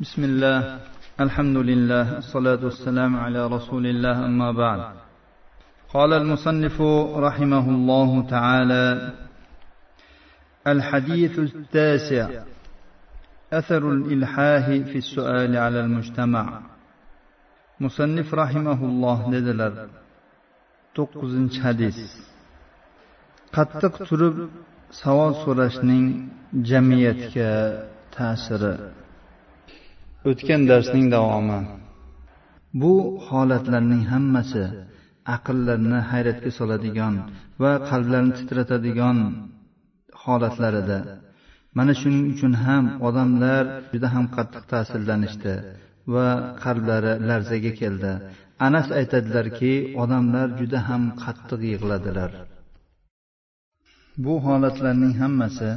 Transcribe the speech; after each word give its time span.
بسم 0.00 0.24
الله 0.24 0.78
الحمد 1.20 1.56
لله 1.56 2.18
الصلاة 2.18 2.64
والسلام 2.64 3.16
على 3.16 3.46
رسول 3.46 3.86
الله 3.86 4.26
أما 4.26 4.52
بعد 4.52 4.80
قال 5.94 6.12
المصنف 6.12 6.80
رحمه 7.26 7.66
الله 7.70 8.10
تعالى 8.30 9.14
الحديث 10.66 11.38
التاسع 11.38 12.28
أثر 13.52 13.92
الإلحاه 13.92 14.66
في 14.88 14.98
السؤال 14.98 15.56
على 15.56 15.80
المجتمع 15.80 16.60
مصنف 17.80 18.34
رحمه 18.34 18.80
الله 18.84 19.18
dedilar 19.32 19.72
to'qqizinchi 20.96 21.60
hadis 21.66 21.98
qattiq 23.56 23.94
turib 24.08 24.36
savol 25.02 25.32
so'rashning 25.44 26.06
jamiyatga 26.70 27.52
ta'siri 28.16 28.74
O'tgan 30.28 30.62
darsning 30.70 31.06
davomi. 31.16 31.60
Bu 32.80 32.94
holatlarning 33.28 34.04
hammasi 34.12 34.64
aqllarni 35.36 35.98
hayratga 36.10 36.50
soladigan 36.58 37.14
va 37.62 37.72
qalblarni 37.90 38.32
titratadigan 38.38 39.18
holatlar 40.24 40.74
edi 40.82 40.98
mana 41.76 41.92
shuning 42.00 42.24
uchun 42.34 42.52
ham 42.64 42.84
odamlar 43.08 43.64
juda 43.92 44.08
ham 44.14 44.26
qattiq 44.36 44.64
ta'sirlanishdi 44.72 45.54
va 46.14 46.28
qalblari 46.62 47.12
larzaga 47.28 47.72
keldi. 47.80 48.12
Anas 48.66 48.88
aytadilarki 49.00 49.72
odamlar 50.02 50.48
juda 50.60 50.78
ham 50.88 51.02
qattiq 51.22 51.60
yig'ladilar. 51.72 52.30
Bu 54.24 54.34
holatlarning 54.46 55.14
hammasi 55.22 55.70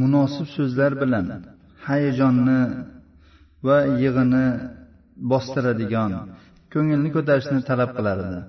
munosib 0.00 0.48
so'zlar 0.56 0.92
bilan 1.02 1.26
hayajonni 1.86 2.60
va 3.66 3.78
yig'ini 4.02 4.46
bostiradigan 5.30 6.12
ko'ngilni 6.72 7.10
ko'tarishni 7.16 7.60
talab 7.70 7.90
qilar 7.96 8.18
edi 8.26 8.40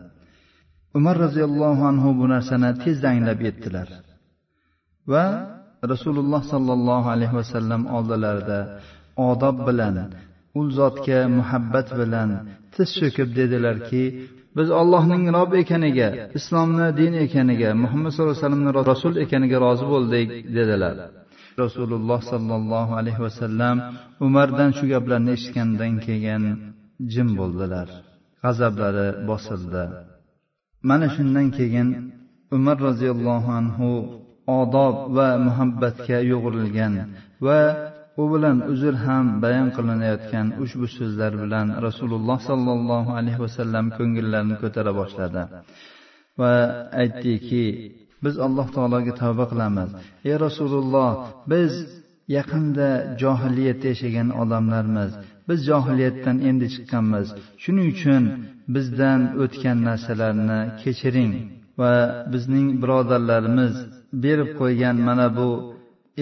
umar 0.97 1.15
roziyallohu 1.25 1.83
anhu 1.91 2.09
bu 2.19 2.25
narsani 2.33 2.69
tezda 2.83 3.07
anglab 3.13 3.39
yetdilar 3.47 3.87
va 5.11 5.25
rasululloh 5.91 6.41
sollallohu 6.53 7.07
alayhi 7.15 7.35
vasallam 7.39 7.81
oldilarida 7.97 8.59
odob 9.29 9.57
bilan 9.67 9.95
u 10.59 10.61
zotga 10.79 11.19
muhabbat 11.37 11.87
bilan 11.99 12.29
tiz 12.73 12.89
cho'kib 12.99 13.29
dedilarki 13.39 14.03
biz 14.57 14.67
ollohning 14.81 15.23
rob 15.37 15.51
ekaniga 15.61 16.09
islomni 16.39 16.87
din 16.99 17.13
ekaniga 17.25 17.69
muhammad 17.83 18.09
sallallohu 18.11 18.35
alayhi 18.35 18.45
vasallamni 18.45 18.71
rasul 18.91 19.13
ekaniga 19.25 19.57
rozi 19.65 19.85
bo'ldik 19.93 20.27
dedilar. 20.57 20.95
Rasululloh 21.63 22.19
sollallohu 22.31 22.91
alayhi 22.99 23.21
vasallam 23.27 23.75
umardan 24.25 24.69
shu 24.77 24.85
gaplarni 24.93 25.31
eshitgandan 25.37 25.93
keyin 26.05 26.43
jim 27.13 27.29
bo'ldilar. 27.39 27.87
G'azablari 28.43 29.07
bosildi. 29.29 29.83
Mana 30.89 31.07
shundan 31.15 31.47
keyin 31.57 31.87
umar 32.57 32.77
roziyallohu 32.87 33.49
anhu 33.59 33.89
odob 34.59 34.95
va 35.17 35.29
muhabbatga 35.47 36.17
yo'g'rilgan 36.31 36.93
va 37.45 37.59
u 38.21 38.23
bilan 38.33 38.57
uzr 38.71 38.95
ham 39.05 39.25
bayon 39.43 39.69
qilinayotgan 39.77 40.47
ushbu 40.63 40.85
so'zlar 40.97 41.31
bilan 41.43 41.67
rasululloh 41.85 42.39
sollallohu 42.49 43.11
alayhi 43.19 43.39
vasallam 43.45 43.85
ko'ngillarini 43.97 44.55
ko'tara 44.63 44.91
boshladi. 44.99 45.43
Va 46.39 46.53
aytdiki 47.01 47.65
biz 48.23 48.35
alloh 48.45 48.67
taologa 48.75 49.13
tavba 49.21 49.45
qilamiz. 49.51 49.89
Ey 50.29 50.35
rasululloh 50.45 51.11
biz 51.51 51.73
yaqinda 52.37 52.89
johiliyatda 53.21 53.87
yashagan 53.93 54.29
odamlarmiz. 54.41 55.11
Biz 55.49 55.59
johiliyatdan 55.69 56.37
endi 56.49 56.67
chiqqanmiz. 56.73 57.27
Shuning 57.63 57.87
uchun 57.95 58.23
bizdan 58.75 59.21
o'tgan 59.43 59.77
narsalarni 59.89 60.59
kechiring 60.81 61.33
va 61.79 61.93
bizning 62.33 62.67
birodarlarimiz 62.81 63.73
berib 64.23 64.49
qo'ygan 64.59 64.97
mana 65.07 65.27
bu 65.37 65.49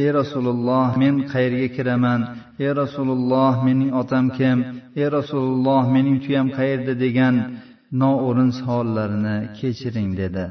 ey 0.02 0.10
rasululloh 0.20 0.88
men 1.02 1.16
qayerga 1.34 1.68
kiraman? 1.78 2.22
Ey 2.64 2.72
rasululloh 2.82 3.54
mening 3.68 3.92
otam 4.02 4.26
kim? 4.38 4.58
Ey 5.02 5.08
rasululloh 5.18 5.84
mening 5.96 6.18
tuyam 6.26 6.48
qayerda? 6.58 6.94
degan 7.06 7.36
noo'rin 8.02 8.52
savollarini 8.60 9.38
kechiring 9.60 10.12
dedi. 10.22 10.46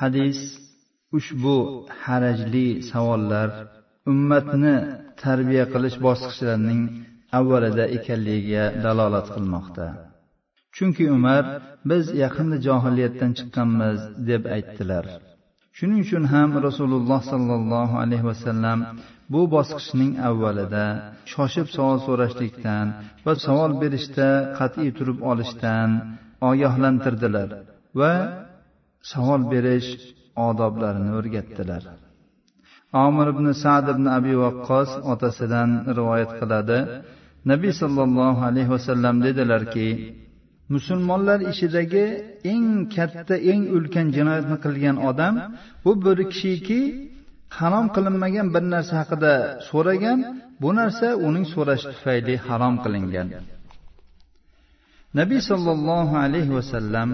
Hadis 0.00 0.38
ushbu 1.18 1.56
harajli 2.04 2.68
savollar 2.90 3.48
ummatni 4.12 4.76
tarbiya 5.22 5.64
qilish 5.74 5.96
bosqichlarining 6.06 6.82
avvalida 7.38 7.84
ekanligiga 7.96 8.64
dalolat 8.84 9.26
qilmoqda. 9.34 9.86
Chunki 10.76 11.04
umar 11.16 11.44
biz 11.90 12.04
yaqinda 12.22 12.56
johiliyatdan 12.66 13.30
chiqqanmiz 13.38 13.98
deb 14.30 14.42
aytdilar. 14.56 15.04
Shuning 15.76 16.00
uchun 16.06 16.24
ham 16.32 16.50
rasululloh 16.66 17.20
sollallohu 17.32 17.94
alayhi 18.04 18.26
vasallam 18.30 18.78
bu 19.32 19.42
bosqichning 19.54 20.12
avvalida 20.28 20.86
shoshib 21.32 21.68
savol 21.76 21.98
so'rashlikdan 22.06 22.86
va 23.24 23.32
savol 23.46 23.72
berishda 23.82 24.28
qat'iy 24.58 24.90
turib 24.98 25.18
olishdan 25.30 25.90
ogohlantirdilar 26.50 27.48
va 28.00 28.12
savol 29.10 29.42
berish 29.52 29.90
odoblarini 30.48 31.12
o'rgatdilar. 31.18 31.82
Omir 33.04 33.26
ibn 33.34 33.46
sad 33.62 33.86
ibn 33.94 34.06
abi 34.18 34.34
vaqqos 34.44 34.90
otasidan 35.12 35.70
rivoyat 35.98 36.32
qiladi. 36.40 36.78
Nabiy 37.50 37.72
sollallohu 37.82 38.40
alayhi 38.50 38.70
vasallam 38.76 39.16
dedilarki 39.26 39.88
musulmonlar 40.74 41.38
ichidagi 41.52 42.04
eng 42.52 42.66
katta 42.94 43.36
eng 43.52 43.62
ulkan 43.76 44.06
jinoyatni 44.16 44.56
qilgan 44.64 44.96
odam 45.10 45.34
bu 45.84 45.92
bir 46.04 46.18
kishiki 46.32 46.80
harom 47.58 47.86
qilinmagan 47.94 48.46
bir 48.54 48.64
narsa 48.74 48.94
haqida 49.02 49.34
so'ragan 49.70 50.18
bu 50.62 50.70
narsa 50.80 51.08
uning 51.26 51.46
so'rashi 51.54 51.86
tufayli 51.92 52.34
harom 52.46 52.74
qilingan. 52.84 53.28
Nabiy 55.18 55.40
sollallohu 55.50 56.14
alayhi 56.24 56.52
vasallam 56.58 57.08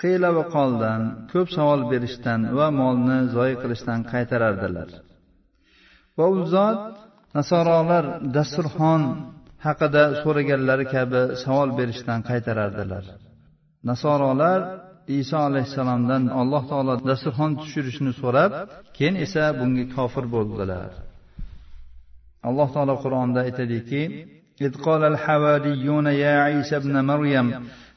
qiyla 0.00 0.28
va 0.36 0.44
qoldan 0.56 1.00
ko'p 1.32 1.48
savol 1.56 1.80
berishdan 1.92 2.40
va 2.58 2.66
molni 2.80 3.18
zoyi 3.36 3.54
qilishdan 3.62 4.00
qaytarardilar 4.12 4.88
va 6.18 6.26
u 6.34 6.36
zot 6.54 6.80
nasorolar 7.38 8.04
dasturxon 8.36 9.02
haqida 9.66 10.02
so'raganlari 10.22 10.86
kabi 10.94 11.20
savol 11.44 11.68
berishdan 11.78 12.20
qaytarardilar 12.30 13.04
nasorolar 13.90 14.60
iso 15.20 15.38
alayhissalomdan 15.48 16.22
alloh 16.40 16.62
taolo 16.70 16.94
dasturxon 17.10 17.50
tushirishni 17.60 18.12
so'rab 18.22 18.52
keyin 18.96 19.14
esa 19.24 19.44
bunga 19.58 19.84
kofir 19.96 20.24
bo'ldilar 20.34 20.90
alloh 22.48 22.68
taolo 22.74 22.94
qur'onda 23.04 23.40
aytadiki 23.48 24.02
إذ 24.66 24.72
قال 24.86 25.02
الحواريون 25.12 26.06
يا 26.06 26.34
عيسى 26.46 26.76
ابن 26.76 26.94
مريم 27.10 27.46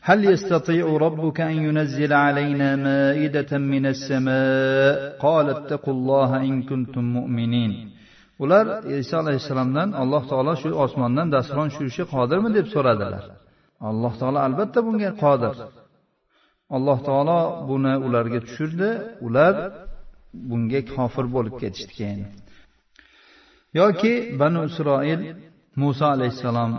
هل 0.09 0.19
يستطيع 0.33 0.85
ربك 1.05 1.41
أن 1.41 1.55
ينزل 1.67 2.13
علينا 2.13 2.75
مائدة 2.75 3.51
من 3.57 3.85
السماء 3.93 5.17
قال 5.25 5.45
اتقوا 5.49 5.93
الله 5.93 6.29
إن 6.49 6.63
كنتم 6.69 7.03
مؤمنين 7.17 7.73
ular 8.43 8.65
iso 9.01 9.15
alayhissalomdan 9.23 9.89
alloh 10.01 10.23
taolo 10.31 10.53
shu 10.61 10.69
osmondan 10.85 11.27
dasturxon 11.35 11.67
tushirishga 11.71 12.05
qodirmi 12.15 12.49
deb 12.57 12.67
so'radilar 12.73 13.23
alloh 13.89 14.13
taolo 14.21 14.39
albatta 14.47 14.79
bunga 14.87 15.11
qodir 15.23 15.53
alloh 16.75 16.97
taolo 17.07 17.39
buni 17.69 17.93
ularga 18.07 18.39
tushirdi 18.47 18.89
ular 19.27 19.53
bunga 20.49 20.81
kofir 20.95 21.25
bo'lib 21.35 21.55
ketishdi 21.61 21.93
keyin 21.99 22.21
yoki 23.79 24.13
banu 24.41 24.59
isroil 24.69 25.21
muso 25.81 26.05
alayhissalom 26.15 26.71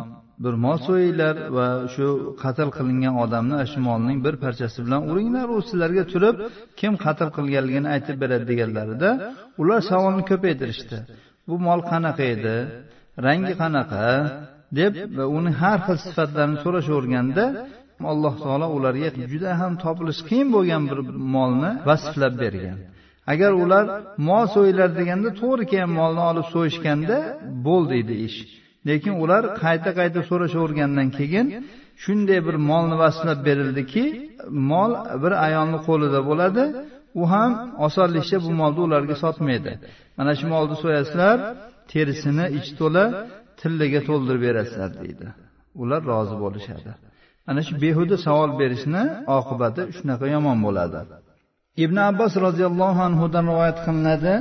bir 0.43 0.53
mol 0.65 0.77
so'yinglar 0.87 1.35
va 1.57 1.67
shu 1.93 2.07
qatl 2.43 2.69
qilingan 2.77 3.15
odamni 3.23 3.57
shu 3.71 3.79
molning 3.89 4.17
bir 4.25 4.35
parchasi 4.43 4.79
bilan 4.85 5.01
uringlar 5.11 5.47
u 5.55 5.57
sizlarga 5.69 6.03
turib 6.13 6.35
kim 6.79 6.93
qatl 7.05 7.29
qilganligini 7.37 7.87
aytib 7.95 8.15
beradi 8.23 8.45
deganlarida 8.51 9.09
ular 9.61 9.81
savolni 9.91 10.23
ko'paytirishdi. 10.31 10.97
bu 11.49 11.55
mol 11.67 11.79
qanaqa 11.91 12.25
edi? 12.35 12.55
Rangi 13.25 13.53
qanaqa? 13.61 14.05
deb 14.79 14.93
va 15.17 15.25
uning 15.37 15.55
har 15.63 15.79
xil 15.85 15.97
sifatlarini 16.05 16.57
so'rashaverganda 16.63 17.45
alloh 18.11 18.33
taolo 18.43 18.67
ularga 18.77 19.09
juda 19.33 19.51
ham 19.61 19.73
topilishi 19.83 20.23
qiyin 20.29 20.49
bo'lgan 20.55 20.83
bir 20.91 20.99
molni 21.35 21.71
vasflab 21.89 22.33
bergan. 22.43 22.77
agar 23.33 23.51
ular 23.63 23.85
mol 24.29 24.45
so'yinglar 24.55 24.89
deganda 24.99 25.29
to'g'ri 25.41 25.63
kelgan 25.71 25.91
molni 25.99 26.21
olib 26.29 26.47
so'yishganda 26.55 27.17
bo'ldi 27.67 27.93
edi 28.03 28.15
ish 28.29 28.39
lekin 28.87 29.13
ular 29.23 29.43
qayta 29.63 29.89
qayta 29.99 30.19
so'rashavergandan 30.29 31.07
keyin 31.17 31.45
shunday 32.03 32.39
bir 32.47 32.55
molni 32.69 32.95
vasflab 33.03 33.39
berildiki 33.47 34.03
mol 34.71 34.91
bir 35.23 35.33
ayolni 35.47 35.79
qo'lida 35.87 36.19
bo'ladi 36.29 36.63
u 37.21 37.23
ham 37.33 37.51
osonlikcha 37.87 38.37
bu 38.45 38.51
molni 38.61 38.79
ularga 38.87 39.15
sotmaydi. 39.23 39.71
Mana 40.17 40.31
shu 40.39 40.45
molni 40.53 40.75
so'yasizlar 40.83 41.37
terisini 41.91 42.45
ichi 42.57 42.71
to'la 42.79 43.03
tillaga 43.59 43.99
to'ldirib 44.09 44.41
berasizlar 44.47 44.89
deydi. 45.01 45.25
Ular 45.81 46.01
rozi 46.11 46.35
bo'lishadi. 46.43 46.91
Ana 47.49 47.61
shu 47.67 47.73
behuda 47.83 48.15
savol 48.25 48.51
berishni 48.61 49.03
oqibati 49.37 49.81
shunaqa 49.97 50.25
yomon 50.35 50.57
bo'ladi. 50.65 50.99
Ibn 51.83 51.97
abbos 52.09 52.33
roziyallohu 52.45 53.01
anhudan 53.09 53.45
rivoyat 53.51 53.77
qilinadi 53.85 54.33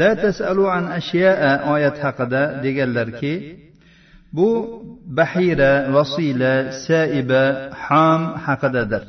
la 0.00 0.10
tasalu 0.24 0.64
an 0.76 0.84
ashyaa 0.98 1.52
oyat 1.74 1.96
haqida 2.04 2.42
deganlarki 2.64 3.34
bu 4.36 4.48
bahira 5.18 5.72
vasila 5.94 6.52
saiba 6.86 7.42
ham 7.84 8.20
haqidadir 8.46 9.04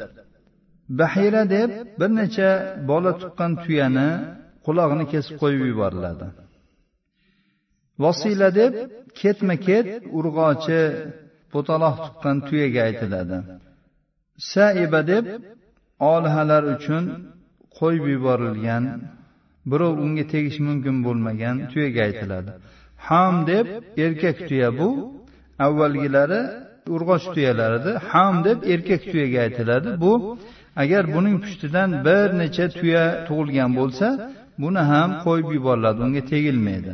bahira 0.99 1.43
deb 1.55 1.69
bir 1.99 2.09
necha 2.19 2.49
bola 2.89 3.11
tuqqan 3.21 3.51
tuyani 3.63 4.09
qulog'ini 4.65 5.05
kesib 5.13 5.35
qo'yib 5.41 5.63
yuboriladi. 5.71 6.27
Vasila 8.03 8.49
deb 8.59 8.73
ketma 9.19 9.55
ket 9.67 9.87
urg'ochi 10.17 10.81
po'taloq 11.53 11.95
tuqqan 12.05 12.37
tuyaga 12.47 12.81
aytiladi. 12.87 13.37
Saiba 14.51 15.01
deb 15.11 15.25
olihalar 16.13 16.63
uchun 16.75 17.03
qo'yib 17.77 18.05
yuborilgan 18.15 18.83
birov 19.71 19.93
unga 20.05 20.25
tegishi 20.33 20.61
mumkin 20.69 20.95
bo'lmagan 21.05 21.55
tuyaga 21.71 22.01
aytiladi. 22.07 22.51
Ham 23.07 23.35
deb 23.51 23.65
erkak 24.05 24.37
tuya 24.47 24.69
bu 24.79 24.89
avvalgilari 25.65 26.41
urg'och 26.95 27.25
tuyalar 27.35 27.71
edi 27.79 27.91
ham 28.11 28.35
deb 28.47 28.57
erkak 28.73 29.01
tuyaga 29.11 29.39
aytiladi. 29.45 29.89
Bu 30.03 30.13
agar 30.81 31.03
buning 31.15 31.37
pushtidan 31.43 31.89
bir 32.05 32.27
necha 32.41 32.65
tuya 32.79 33.03
tug'ilgan 33.27 33.71
bo'lsa 33.79 34.07
buni 34.63 34.81
ham 34.91 35.09
qo'yib 35.25 35.49
yuboriladi 35.57 35.99
unga 36.05 36.21
tegilmaydi. 36.31 36.93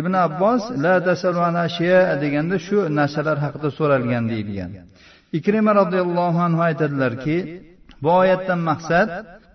Ibn 0.00 0.12
abbos 0.26 0.62
la 0.84 0.94
deganda 2.24 2.56
shu 2.66 2.78
narsalar 2.98 3.36
haqida 3.44 3.68
so'ralgan 3.78 4.24
deyilgan. 4.32 4.70
Ikrima 5.38 5.72
roziyallohu 5.80 6.38
anhu 6.46 6.60
aytadilarki 6.68 7.36
bu 8.02 8.10
oyatdan 8.20 8.60
maqsad 8.70 9.08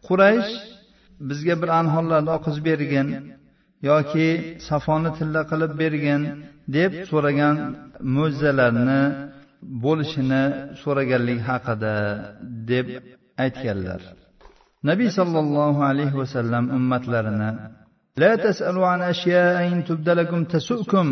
quraysh 0.07 0.51
bizga 1.29 1.55
bir 1.61 1.69
anhorlarni 1.79 2.31
oqizib 2.37 2.63
bergin 2.71 3.07
yoki 3.89 4.27
safoni 4.69 5.09
tilla 5.17 5.41
qilib 5.51 5.73
bergin 5.81 6.21
deb 6.77 6.91
so'ragan 7.11 7.55
mo'jizalarni 8.15 9.01
bo'lishini 9.83 10.43
so'raganligi 10.81 11.43
haqida 11.49 11.93
deb 12.71 12.87
aytganlar. 13.43 14.01
Nabiy 14.89 15.09
sollallohu 15.19 15.81
alayhi 15.91 16.15
vasallam 16.21 16.65
ummatlarini 16.77 17.51
la 18.21 18.31
tasalu 18.45 18.81
an 18.93 18.99
ashyain 19.11 19.79
tubdalakum 19.89 20.41
tasukum 20.53 21.07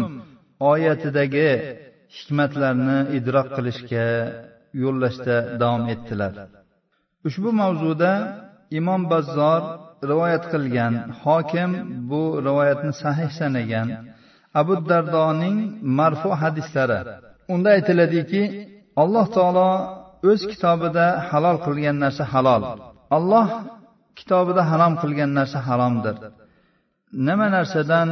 oyatidagi 0.71 1.49
hikmatlarni 2.17 2.97
idrok 3.17 3.47
qilishga 3.57 4.07
yo'llashda 4.83 5.35
davom 5.61 5.83
etdilar. 5.93 6.33
Ushbu 7.27 7.49
mavzuda 7.61 8.11
imom 8.79 9.01
bazzor 9.11 9.61
rivoyat 10.09 10.43
qilgan 10.53 10.93
hokim 11.23 11.69
bu 12.09 12.21
rivoyatni 12.47 12.93
sahih 13.03 13.29
sanagan 13.39 13.87
abu 14.61 14.73
dardoning 14.89 15.57
marfu 15.99 16.29
hadislari. 16.41 16.99
Unda 17.53 17.69
aytiladiki 17.77 18.41
alloh 19.01 19.25
taolo 19.37 19.69
o'z 20.29 20.41
kitobida 20.51 21.05
halol 21.29 21.57
qilgan 21.65 21.97
narsa 22.03 22.23
halol. 22.33 22.63
Alloh 23.17 23.47
kitobida 24.19 24.61
harom 24.71 24.93
qilgan 25.01 25.31
narsa 25.39 25.59
haromdir. 25.67 26.15
Nima 27.27 27.47
narsadan 27.55 28.09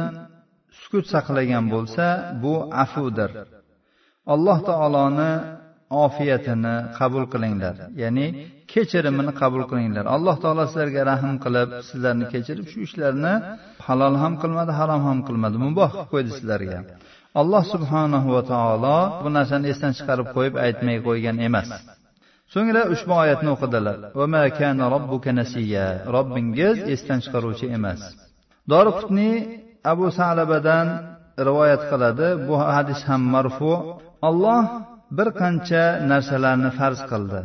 sukut 0.80 1.04
saqlagan 1.12 1.64
bo'lsa 1.74 2.06
bu 2.42 2.54
afudir. 2.84 3.30
Alloh 4.34 4.58
taoloni 4.68 5.32
ofiyatini 6.04 6.74
qabul 6.98 7.24
qilinglar. 7.32 7.74
Ya'ni 8.02 8.26
kechirimini 8.72 9.32
qabul 9.40 9.64
qilinglar. 9.70 10.04
Alloh 10.16 10.36
taolo 10.42 10.64
sizlarga 10.70 11.02
rahm 11.10 11.34
qilib 11.44 11.68
sizlarni 11.88 12.24
kechirib 12.32 12.66
shu 12.72 12.78
ishlarni 12.86 13.34
halol 13.86 14.14
ham 14.22 14.34
qilmadi 14.42 14.72
harom 14.78 15.00
ham 15.08 15.18
qilmadi. 15.28 15.56
Muboh 15.66 15.90
qilib 15.92 16.08
qo'ydi 16.12 16.30
sizlarga. 16.38 16.78
Alloh 17.40 17.62
subhanahu 17.74 18.28
va 18.36 18.42
taolo 18.52 18.98
bu 19.22 19.28
narsani 19.36 19.66
esdan 19.72 19.92
chiqarib 19.98 20.28
qo'yib 20.36 20.54
aytmay 20.66 20.96
qo'ygan 21.06 21.36
emas. 21.48 21.68
So'ngra 22.54 22.82
ushbu 22.94 23.12
oyatni 23.22 23.50
o'qidilar. 23.54 23.96
Robbingiz 26.16 26.76
esdan 26.94 27.18
chiqaruvchi 27.24 27.66
emas. 27.78 28.00
Doriqutniy 28.72 29.34
abu 29.92 30.06
salabadan 30.18 30.86
rivoyat 31.48 31.82
qiladi. 31.90 32.28
Bu 32.48 32.54
hadis 32.76 33.00
ham 33.08 33.22
marfu. 33.34 33.72
Alloh 34.28 34.62
bir 35.16 35.28
qancha 35.40 35.82
narsalarni 36.10 36.70
farz 36.78 37.00
qildi. 37.10 37.40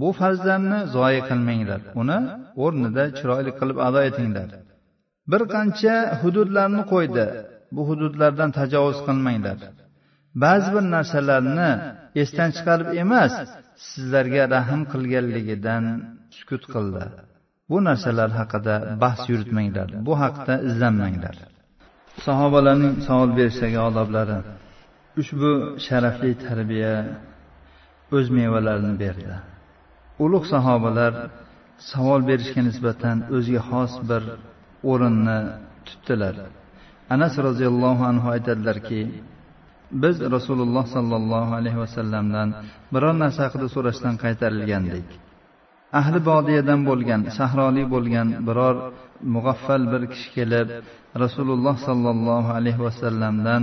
Bu 0.00 0.08
farzlarni 0.20 0.80
zoyi 0.96 1.20
qilmanglar. 1.30 1.80
Uni 2.00 2.18
o'rnida 2.64 3.04
chiroyli 3.18 3.52
qilib 3.60 3.78
ado 3.88 4.00
etinglar. 4.08 4.48
Bir 5.32 5.42
qancha 5.54 5.94
hududlarni 6.20 6.82
qo'ydi. 6.92 7.26
Bu 7.74 7.82
hududlardan 7.88 8.50
tajovuz 8.58 8.98
qilmanglar. 9.08 9.58
Ba'zi 10.44 10.68
bir 10.76 10.84
narsalarni 10.94 11.70
esdan 12.22 12.50
chiqarib 12.56 12.88
emas 13.02 13.32
sizlarga 13.88 14.42
rahm 14.54 14.82
qilganligidan 14.92 15.84
sukut 16.36 16.64
qildi. 16.74 17.04
Bu 17.70 17.76
narsalar 17.88 18.30
haqida 18.40 18.74
bahs 19.02 19.22
yuritmanglar. 19.30 19.88
Bu 20.06 20.14
haqda 20.22 20.54
izlanmanglar. 20.68 21.36
Sahobalarning 22.26 22.94
savol 23.06 23.30
berishdagi 23.38 23.78
odoblari. 23.88 24.38
Ushbu 25.20 25.50
sharafli 25.86 26.32
tarbiya 26.46 26.94
o'z 28.16 28.26
mevalarini 28.38 28.94
berdi. 29.02 29.34
Ulug' 30.24 30.46
sahobalar 30.54 31.12
savol 31.90 32.20
berishga 32.30 32.60
nisbatan 32.68 33.16
o'ziga 33.36 33.62
xos 33.70 33.92
bir 34.10 34.22
o'rinni 34.90 35.38
tutdilar. 35.86 36.34
Anas 37.14 37.34
roziyallohu 37.46 38.02
anhu 38.10 38.26
aytadilarki 38.36 39.00
biz 40.02 40.16
rasululloh 40.34 40.84
sollallohu 40.96 41.52
alayhi 41.60 41.78
vasallamdan 41.84 42.48
biror 42.94 43.14
narsa 43.22 43.40
haqida 43.46 43.66
so'rashdan 43.74 44.14
qaytarilgandik. 44.24 45.08
Ahli 46.00 46.18
bodiyadan 46.30 46.80
bo'lgan 46.88 47.20
sahroli 47.38 47.84
bo'lgan 47.94 48.28
biror 48.46 48.76
mug'affal 49.34 49.82
bir 49.92 50.02
kishi 50.12 50.28
kelib 50.36 50.68
rasululloh 51.22 51.76
sollallohu 51.88 52.50
alayhi 52.58 52.80
vasallamdan 52.86 53.62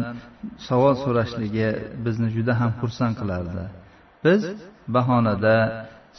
savol 0.68 0.95
so'rashligi 1.04 1.69
bizni 2.06 2.30
juda 2.36 2.54
ham 2.60 2.72
xursand 2.81 3.13
qilardi. 3.22 3.63
Biz 4.25 4.41
bahonada 4.96 5.55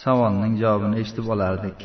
savolning 0.05 0.55
javobini 0.63 0.97
eshitib 1.03 1.27
olardik. 1.35 1.79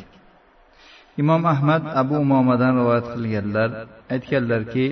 Imom 1.22 1.42
ahmad 1.54 1.82
abu 2.02 2.14
umomadan 2.24 2.72
rivoyat 2.80 3.06
qilganlar 3.14 3.70
aytganlarki 4.14 4.86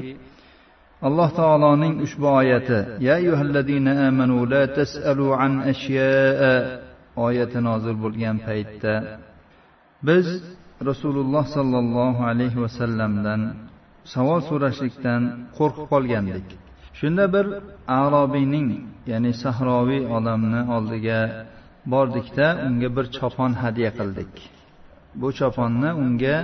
alloh 1.06 1.28
taoloning 1.40 1.94
ushbu 2.04 2.26
oyati 2.40 2.78
ya 3.06 3.12
ayyuhallazina 3.20 3.92
amanu 4.08 4.36
la 4.52 4.62
tasalu 4.78 5.26
an 5.44 5.52
ashyaa 5.72 6.54
oyati 7.26 7.58
nozil 7.68 7.96
bo'lgan 8.04 8.36
paytda 8.46 8.92
biz 10.02 10.26
rasululloh 10.84 11.44
sollallohu 11.56 12.22
alayhi 12.32 12.58
vasallamdan 12.64 13.40
savol 14.14 14.40
so'rashlikdan 14.50 15.22
qo'rqib 15.58 15.86
qolgandik. 15.92 16.46
Shunda 16.98 17.24
bir 17.34 17.46
arobiyning 18.00 18.68
ya'ni 19.10 19.32
sahroviy 19.42 20.02
odamni 20.16 20.60
oldiga 20.76 21.20
bordikda 21.92 22.46
unga 22.66 22.88
bir 22.96 23.06
chopon 23.16 23.52
hadya 23.62 23.90
qildik. 23.98 24.32
Bu 25.20 25.28
choponni 25.38 25.90
unga 26.04 26.36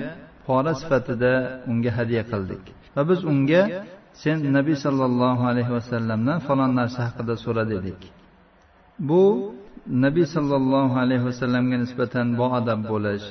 pora 0.46 0.72
sifatida 0.80 1.32
unga 1.70 1.90
hadya 1.98 2.22
qildik. 2.32 2.64
Va 2.96 3.02
biz 3.10 3.20
unga 3.32 3.62
sen 4.22 4.36
nabiy 4.58 4.76
sollallohu 4.84 5.42
alayhi 5.50 5.72
vasallamdan 5.78 6.38
falon 6.46 6.72
narsa 6.80 7.00
haqida 7.06 7.34
so'ra 7.44 7.64
dedik. 7.72 8.00
Bu 9.08 9.22
nabiy 9.86 10.26
sollallohu 10.36 10.94
alayhi 11.04 11.24
vasallamga 11.30 11.76
nisbatan 11.84 12.26
boadab 12.40 12.80
bo'lish 12.92 13.26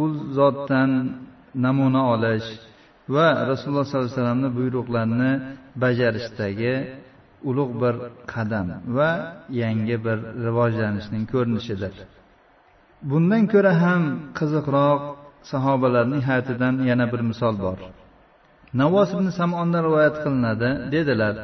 u 0.00 0.04
zotdan 0.38 0.90
namuna 1.64 2.02
olish 2.14 2.48
va 3.14 3.28
rasululloh 3.50 3.84
sollallohu 3.86 4.06
alayhi 4.06 4.18
vasallamni 4.18 4.50
buyruqlarini 4.58 5.32
bajarishdagi 5.82 6.74
ulug' 7.48 7.74
bir 7.82 7.94
qadam 8.32 8.68
va 8.96 9.10
yangi 9.62 9.96
bir 10.06 10.18
rivojlanishning 10.46 11.24
ko'rinishidir. 11.32 11.94
Bundan 13.10 13.42
ko'ra 13.52 13.72
ham 13.82 14.02
qiziqroq 14.38 15.00
sahobalarning 15.52 16.22
hayotidan 16.28 16.74
yana 16.90 17.06
bir 17.12 17.20
misol 17.30 17.54
bor. 17.64 17.78
Navos 18.80 19.10
ibn 19.16 19.28
samondan 19.40 19.82
rivoyat 19.88 20.16
qilinadi 20.24 20.68
dedilar 20.94 21.34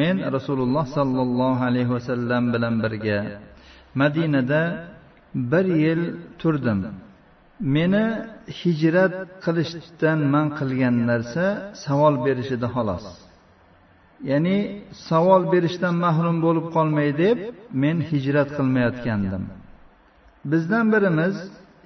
men 0.00 0.16
rasululloh 0.36 0.84
sollallohu 0.96 1.60
alayhi 1.68 1.90
vasallam 1.96 2.42
bilan 2.54 2.74
birga 2.84 3.18
madinada 4.00 4.62
bir 5.34 5.66
yil 5.84 6.02
turdim. 6.40 6.80
Meni 7.74 8.04
hijrat 8.60 9.14
qilishdan 9.44 10.18
man 10.34 10.46
qilgan 10.58 10.96
narsa 11.10 11.46
savol 11.84 12.14
berishida 12.26 12.68
xolos. 12.74 13.04
Ya'ni 14.30 14.58
savol 15.08 15.42
berishdan 15.52 15.94
mahrum 16.04 16.36
bo'lib 16.44 16.66
qolmay 16.76 17.10
deb 17.22 17.38
men 17.82 17.96
hijrat 18.10 18.48
qilmayotgandim. 18.56 19.44
Bizdan 20.50 20.86
birimiz 20.94 21.36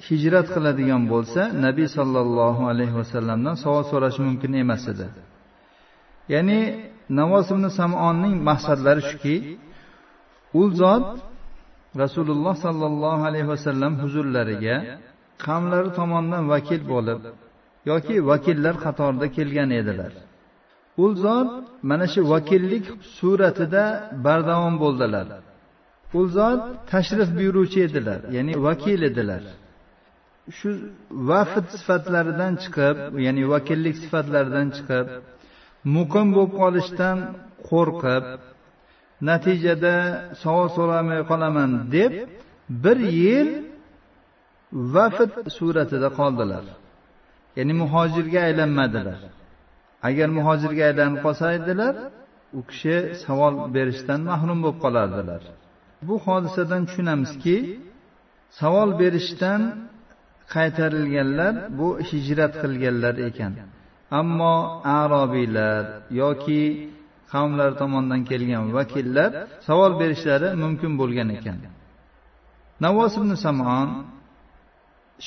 hijrat 0.09 0.47
qiladigan 0.55 1.03
bo'lsa 1.13 1.43
nabiy 1.65 1.89
sollallohu 1.97 2.63
alayhi 2.73 2.95
vasallamdan 3.01 3.55
savol 3.65 3.85
so'rash 3.91 4.19
mumkin 4.27 4.53
emas 4.63 4.85
edi. 4.93 5.07
Ya'ni 6.35 6.61
navoz 7.19 7.47
ibn 7.55 7.65
samonning 7.79 8.35
maqsadlari 8.49 9.03
shuki 9.11 9.37
u 10.61 10.63
zot 10.81 11.07
rasululloh 12.03 12.55
sollallohu 12.67 13.23
alayhi 13.29 13.49
vasallam 13.55 13.93
huzurlariga 14.03 14.77
qavmlari 15.47 15.91
tomonidan 15.99 16.45
vakil 16.55 16.83
bo'lib 16.93 17.21
yoki 17.91 18.15
vakillar 18.31 18.75
qatorida 18.87 19.27
kelgan 19.37 19.71
edilar. 19.81 20.13
U 21.05 21.07
zot 21.25 21.51
mana 21.91 22.07
shu 22.13 22.21
vakillik 22.35 22.85
suratida 23.19 23.85
bardavom 24.27 24.75
bo'ldilar. 24.85 25.27
U 26.19 26.21
zot 26.37 26.61
tashrif 26.93 27.29
buyuruvchi 27.39 27.79
edilar 27.89 28.21
ya'ni 28.37 28.55
vakil 28.67 29.01
edilar. 29.11 29.43
Shu 30.59 30.71
vafd 31.31 31.67
sifatlaridan 31.79 32.55
chiqib 32.63 32.97
ya'ni 33.27 33.45
vakillik 33.53 33.97
sifatlaridan 34.03 34.69
chiqib 34.77 35.07
muqim 35.97 36.27
bo'lib 36.37 36.53
qolishdan 36.61 37.19
qo'rqib 37.71 38.25
natijada 39.29 39.95
savol 40.43 40.69
so'ramay 40.77 41.21
qolaman 41.31 41.71
deb 41.97 42.13
bir 42.85 42.99
yil 43.25 43.49
vafd 44.73 45.31
suratida 45.59 46.09
qoldilar. 46.19 46.65
Ya'ni 47.59 47.75
muhojirga 47.83 48.41
aylanmadilar. 48.49 49.21
Agar 50.09 50.29
muhojirga 50.39 50.83
aylanib 50.91 51.19
qolsa 51.25 51.47
edilar 51.59 51.95
u 52.59 52.61
kishi 52.71 52.97
savol 53.25 53.55
berishdan 53.77 54.21
mahrum 54.31 54.59
bo'lib 54.65 54.79
qolardilar. 54.85 55.43
Bu 56.09 56.15
hodisadan 56.27 56.83
tushunamizki 56.89 57.57
savol 58.61 58.91
berishdan 59.01 59.61
qaytarilganlar 60.55 61.55
bu 61.79 61.89
hijrat 62.09 62.53
qilganlar 62.63 63.15
ekan. 63.29 63.53
Ammo 64.21 64.57
arobiylar 65.01 65.85
yoki 66.23 66.63
qavmlari 67.33 67.75
tomonidan 67.83 68.23
kelgan 68.31 68.65
vakillar 68.79 69.31
savol 69.69 69.93
berishlari 70.01 70.49
mumkin 70.65 70.93
bo'lgan 71.01 71.29
ekan. 71.37 71.59
Navos 72.85 73.13
ibn 73.21 73.31
samon 73.45 73.89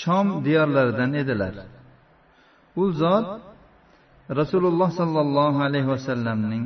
shom 0.02 0.28
diyorlaridan 0.46 1.12
edilar. 1.22 1.54
U 2.82 2.84
zot 3.02 3.28
rasululloh 4.40 4.90
sollallohu 5.00 5.60
alayhi 5.68 5.90
vasallamning 5.96 6.66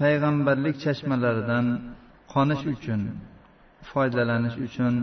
payg'ambarlik 0.00 0.76
chashmalaridan 0.84 1.66
qonish 2.32 2.64
uchun 2.74 3.00
foydalanish 3.90 4.56
uchun 4.66 4.94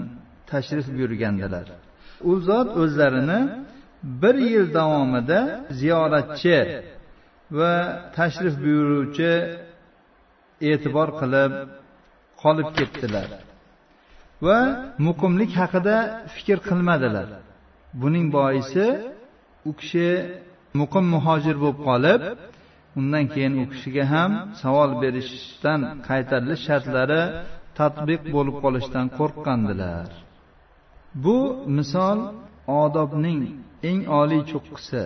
tashrif 0.49 0.87
buyurgandilar. 0.95 1.67
U 2.31 2.33
zot 2.47 2.67
o'zlarini 2.81 3.39
bir 4.21 4.35
yil 4.51 4.65
davomida 4.77 5.39
ziyoratchi 5.79 6.57
va 7.57 7.73
tashrif 8.17 8.55
buyuruvchi 8.63 9.31
e'tibor 10.69 11.09
qilib 11.21 11.51
qolib 12.41 12.69
ketdilar. 12.77 13.29
Va 14.45 14.59
muqimlik 15.07 15.51
haqida 15.61 15.97
fikr 16.35 16.57
qilmadilar. 16.69 17.29
Buning 18.01 18.27
boisi 18.37 18.85
u 19.69 19.71
kishi 19.79 20.09
muqim 20.79 21.05
muhojir 21.15 21.55
bo'lib 21.63 21.79
qolib 21.87 22.21
undan 22.99 23.25
keyin 23.33 23.53
u 23.61 23.65
kishiga 23.73 24.05
ham 24.13 24.31
savol 24.61 24.91
berishdan 25.03 25.81
qaytarilish 26.07 26.63
shartlari 26.67 27.21
tatbiq 27.79 28.21
bo'lib 28.35 28.55
qolishdan 28.63 29.05
qo'rqqandilar. 29.17 30.09
Bu 31.23 31.37
misol 31.77 32.19
odobning 32.83 33.41
eng 33.89 34.01
oliy 34.21 34.41
cho'qqisi. 34.51 35.03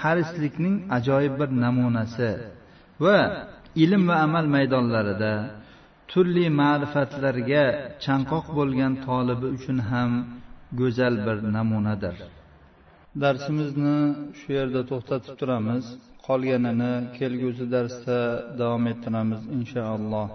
Harislikning 0.00 0.76
ajoyib 0.96 1.34
bir 1.40 1.50
namunasi 1.64 2.30
va 3.04 3.18
ilm 3.84 4.02
va 4.08 4.16
amal 4.26 4.46
maydonlarida 4.56 5.32
turli 6.10 6.46
ma'rifatlarga 6.60 7.64
chanqoq 8.04 8.46
bo'lgan 8.58 8.92
tolibi 9.06 9.46
uchun 9.56 9.78
ham 9.90 10.10
go'zal 10.80 11.14
bir 11.26 11.36
namunadir. 11.56 12.16
Darsimizni 13.22 13.98
shu 14.38 14.48
yerda 14.58 14.80
to'xtatib 14.90 15.34
turamiz. 15.40 15.84
Qolganini 16.26 16.92
kelgusi 17.18 17.64
darsda 17.74 18.18
davom 18.60 18.84
ettiramiz 18.92 19.42
inshaalloh 19.56 20.28